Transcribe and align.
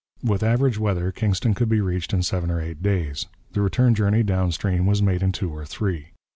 With 0.23 0.41
average 0.41 0.79
weather 0.79 1.11
Kingston 1.11 1.53
could 1.53 1.69
be 1.69 1.79
reached 1.79 2.11
in 2.11 2.23
seven 2.23 2.49
or 2.49 2.59
eight 2.59 2.81
days; 2.81 3.27
the 3.51 3.61
return 3.61 3.93
journey 3.93 4.23
down 4.23 4.51
stream 4.51 4.87
was 4.87 4.99
made 4.99 5.21
in 5.21 5.31
two 5.31 5.51
or 5.51 5.63
three. 5.63 6.07